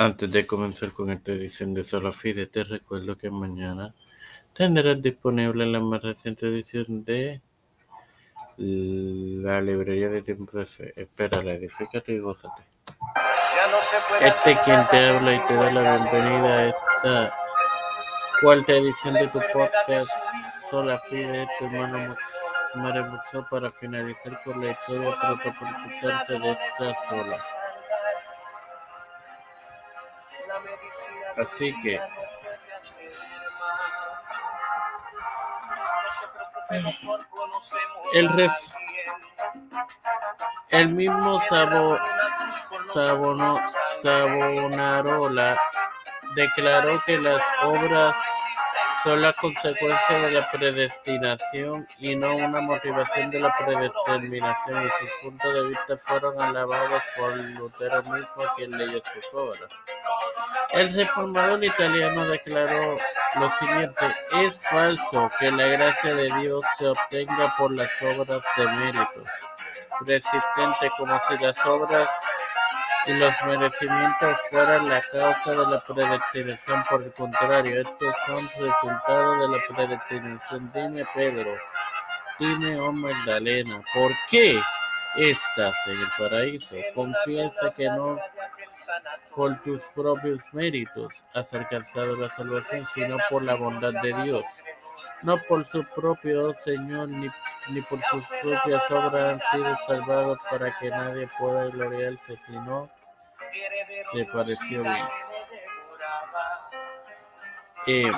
Antes 0.00 0.32
de 0.32 0.46
comenzar 0.46 0.92
con 0.92 1.10
esta 1.10 1.32
edición 1.32 1.74
de 1.74 1.84
Solo 1.84 2.10
Fide, 2.10 2.46
te 2.46 2.64
recuerdo 2.64 3.18
que 3.18 3.30
mañana 3.30 3.92
tendrás 4.54 5.02
disponible 5.02 5.66
la 5.66 5.78
más 5.78 6.00
reciente 6.00 6.46
edición 6.46 7.04
de 7.04 7.42
la 8.56 9.60
librería 9.60 10.08
de 10.08 10.22
tiempo 10.22 10.56
de 10.56 10.64
fe. 10.64 10.94
Espérala, 10.96 11.52
edifícate 11.52 12.12
y 12.12 12.18
gózate. 12.18 12.62
Este 14.22 14.52
es 14.52 14.60
quien 14.60 14.82
te 14.90 15.06
habla 15.06 15.34
y 15.34 15.38
te 15.46 15.54
da 15.54 15.70
la 15.70 15.96
bienvenida 15.98 16.48
a 16.48 16.66
esta 16.68 17.34
cuarta 18.40 18.72
edición 18.72 19.12
de 19.12 19.28
tu 19.28 19.40
podcast 19.52 20.08
Sola 20.70 20.98
Fide, 20.98 21.46
tu 21.58 21.66
hermano 21.66 22.16
Mario 22.76 23.04
Muxo, 23.04 23.46
para 23.50 23.70
finalizar 23.70 24.42
con 24.44 24.62
la 24.62 24.70
historia 24.70 25.14
protocolante 25.20 26.38
de 26.38 26.52
esta 26.52 26.94
sola. 27.06 27.38
Así 31.36 31.74
que 31.82 32.00
el 38.14 38.28
ref, 38.28 38.52
el 40.70 40.88
mismo 40.90 41.40
Sabo, 41.40 41.98
Sabono, 42.92 43.60
Sabonarola 44.02 45.60
declaró 46.34 47.00
que 47.04 47.18
las 47.18 47.42
obras 47.62 48.16
son 49.02 49.22
la 49.22 49.32
consecuencia 49.32 50.18
de 50.18 50.30
la 50.32 50.50
predestinación 50.50 51.86
y 51.98 52.16
no 52.16 52.36
una 52.36 52.60
motivación 52.60 53.30
de 53.30 53.40
la 53.40 53.54
predeterminación, 53.58 54.86
y 54.86 54.90
sus 54.90 55.12
puntos 55.22 55.54
de 55.54 55.64
vista 55.64 55.96
fueron 55.96 56.40
alabados 56.40 57.02
por 57.16 57.36
Lutero 57.36 58.02
mismo, 58.04 58.42
quien 58.56 58.76
leyó 58.76 59.00
sus 59.02 59.24
obras. 59.32 59.70
El 60.72 60.94
reformador 60.94 61.64
italiano 61.64 62.26
declaró 62.26 62.98
lo 63.36 63.48
siguiente: 63.50 64.14
es 64.40 64.66
falso 64.68 65.30
que 65.38 65.50
la 65.50 65.66
gracia 65.66 66.14
de 66.14 66.32
Dios 66.40 66.64
se 66.76 66.86
obtenga 66.86 67.54
por 67.56 67.72
las 67.72 67.90
obras 68.02 68.42
de 68.56 68.66
mérito, 68.66 69.22
persistente 70.04 70.90
como 70.96 71.18
si 71.20 71.38
las 71.38 71.64
obras 71.66 72.08
y 73.06 73.12
los 73.14 73.34
merecimientos 73.46 74.38
fueran 74.50 74.88
la 74.88 75.00
causa 75.00 75.50
de 75.50 75.66
la 75.66 75.80
predestinación. 75.80 76.84
Por 76.88 77.02
el 77.02 77.12
contrario, 77.12 77.80
estos 77.80 78.14
son 78.26 78.48
resultados 78.58 79.40
de 79.40 79.48
la 79.48 79.64
predestinación. 79.68 80.72
Dime, 80.72 81.04
Pedro, 81.14 81.54
dime, 82.38 82.80
oh 82.80 82.92
Magdalena, 82.92 83.80
¿por 83.94 84.12
qué 84.28 84.60
estás 85.16 85.86
en 85.86 86.00
el 86.00 86.08
paraíso? 86.18 86.76
Confiesa 86.94 87.72
que 87.76 87.84
no 87.86 88.16
por 89.34 89.60
tus 89.62 89.88
propios 89.88 90.52
méritos 90.52 91.24
has 91.34 91.52
alcanzado 91.54 92.16
la 92.16 92.28
salvación, 92.28 92.80
sino 92.80 93.16
por 93.28 93.42
la 93.42 93.54
bondad 93.54 93.92
de 94.02 94.14
Dios. 94.22 94.44
No 95.22 95.38
por 95.48 95.66
su 95.66 95.84
propio 95.84 96.54
Señor 96.54 97.08
ni, 97.08 97.28
ni 97.68 97.80
por 97.82 98.00
sus 98.02 98.24
propias 98.42 98.90
obras 98.90 99.32
han 99.32 99.40
sido 99.50 99.76
salvados 99.86 100.38
para 100.50 100.76
que 100.78 100.90
nadie 100.90 101.26
pueda 101.38 101.66
gloriarse, 101.66 102.38
sino 102.46 102.88
le 104.12 104.24
pareció 104.26 104.82
bien. 104.82 105.06
Eh, 107.86 108.12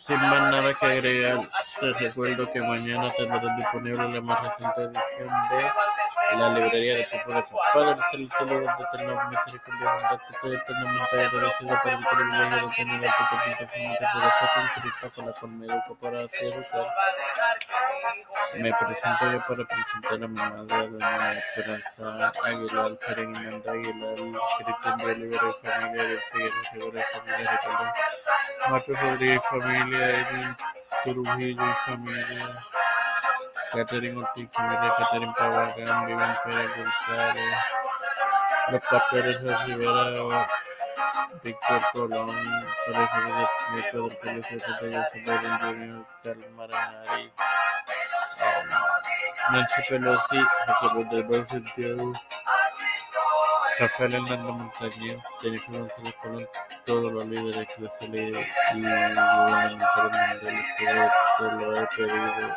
sin 0.00 0.16
más 0.16 0.50
nada 0.50 0.72
que 0.72 0.86
agregar, 0.86 1.40
te 1.78 1.92
recuerdo 1.92 2.50
que 2.50 2.60
mañana 2.62 3.10
tendrás 3.10 3.56
disponible 3.56 4.08
la 4.08 4.20
más 4.22 4.40
reciente 4.44 4.82
edición 4.84 5.28
de 5.50 6.38
la 6.38 6.48
librería 6.54 6.96
de 6.96 7.04
Tipo 7.04 7.32
de 7.34 7.44
Padre 7.74 8.02
Celestial 8.10 8.48
de 8.48 8.96
tener 8.96 9.26
misericordia 9.26 10.20
estoy 10.30 10.54
eternamente 10.54 11.20
agradecido 11.22 11.80
por 11.82 11.92
el 11.92 11.98
privilegio 11.98 12.68
de 12.68 12.74
tener 12.74 13.08
a 13.08 13.16
tu 13.16 13.24
plataforma 13.26 14.24
de 14.24 14.30
ser 14.30 14.48
utilizada 14.78 15.10
con 15.14 15.26
la 15.26 15.32
cual 15.32 15.52
me 15.52 15.66
educo 15.66 15.94
para 15.96 16.16
hacer 16.16 16.54
educar. 16.54 16.86
Me 18.56 18.72
presento 18.72 19.32
yo 19.32 19.38
para 19.46 19.64
presentar 19.66 20.14
a 20.14 20.16
mi 20.16 20.28
madre, 20.28 20.88
doña 20.88 21.32
Esperanza 21.34 22.32
Aguilar, 22.44 22.98
Karen 22.98 23.36
Inanda 23.36 23.72
Aguilar, 23.72 24.14
Cristian 24.64 24.96
de 24.96 25.04
Olivera 25.04 25.42
y 25.46 25.66
familia 25.66 26.04
de 26.04 26.16
Figueroa 26.16 26.62
Rivera 26.72 27.00
y 27.00 27.18
familia 27.18 27.50
Ricardo, 27.50 27.84
Marcos 27.84 28.49
Rodríguez 28.68 29.38
y 29.38 29.48
familia, 29.48 30.20
Edwin 30.20 30.56
Trujillo 31.04 31.70
y 31.70 31.74
familia, 31.74 32.46
Catherine 33.72 34.18
Ortiz 34.18 34.50
familia, 34.52 34.94
Catherine 34.98 35.34
Pavagán, 35.36 36.06
Vivian 36.06 36.36
Pérez 36.44 36.72
González, 36.76 37.56
pastores 38.90 39.42
de 39.42 39.56
Rivera, 39.56 40.48
Víctor 41.42 41.80
Colón, 41.92 42.28
Soledad 42.84 43.48
Smith, 43.68 43.84
Pedro 43.90 44.08
Pérez, 44.22 44.46
José 44.46 45.20
Biden 45.20 45.58
Jr., 45.58 46.06
Carlos 46.22 46.50
Maranariz, 46.50 47.36
Nancy 49.52 49.82
Pelosi, 49.88 50.38
José 50.66 50.94
Bordel 50.94 51.46
Santiago, 51.48 52.12
Rafael 53.78 54.14
Hernández 54.14 54.38
Montañez, 54.40 55.18
Jennifer 55.40 55.78
González 55.78 56.14
Colón, 56.22 56.46
todos 56.90 57.12
los 57.12 57.26
líderes 57.26 57.56
eclesiales 57.56 58.48
y 58.74 58.80
gubernamentales 58.80 60.42
mundiales, 60.42 61.12
todo 61.38 61.50
lo 61.50 61.76
he 61.76 61.86
pedido 61.86 62.16